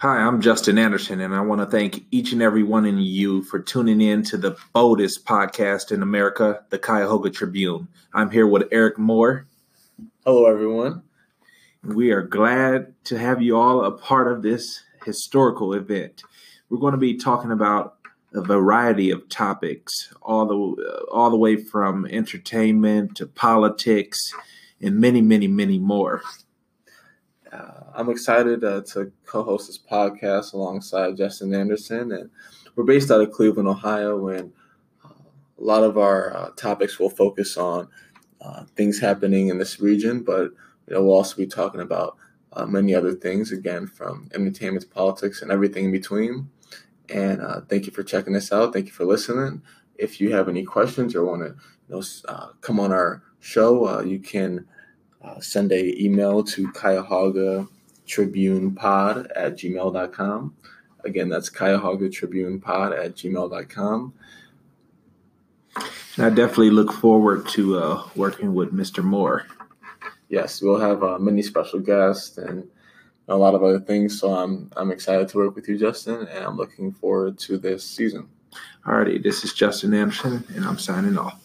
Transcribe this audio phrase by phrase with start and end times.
[0.00, 3.42] Hi, I'm Justin Anderson, and I want to thank each and every one of you
[3.42, 7.88] for tuning in to the boldest podcast in America, the Cuyahoga Tribune.
[8.14, 9.48] I'm here with Eric Moore.
[10.24, 11.02] Hello, everyone.
[11.82, 16.22] We are glad to have you all a part of this historical event.
[16.70, 17.96] We're going to be talking about
[18.32, 24.32] a variety of topics, all the all the way from entertainment to politics,
[24.80, 26.22] and many, many, many more.
[27.52, 32.30] Uh, I'm excited uh, to co-host this podcast alongside Justin Anderson, and
[32.74, 34.52] we're based out of Cleveland, Ohio, and
[35.04, 37.88] uh, a lot of our uh, topics will focus on
[38.42, 40.50] uh, things happening in this region, but
[40.86, 42.16] you know, we'll also be talking about
[42.52, 46.50] uh, many other things, again, from entertainment to politics and everything in between.
[47.08, 47.40] And
[47.70, 48.74] thank you for checking us out.
[48.74, 49.62] Thank you for listening.
[49.96, 51.56] If you have any questions or want to
[51.88, 54.66] you know, come on our show, you can
[55.22, 57.66] uh, send a email to Cuyahoga
[58.06, 60.54] Tribune Pod at gmail.com.
[61.04, 64.12] Again, that's Cuyahoga Tribune Pod at gmail.com.
[66.20, 69.04] I definitely look forward to uh, working with Mr.
[69.04, 69.46] Moore.
[70.28, 72.68] Yes, we'll have uh, many special guests and
[73.28, 74.18] a lot of other things.
[74.18, 77.84] So I'm I'm excited to work with you, Justin, and I'm looking forward to this
[77.84, 78.28] season.
[78.84, 81.40] Alrighty, this is Justin Anderson, and I'm signing off.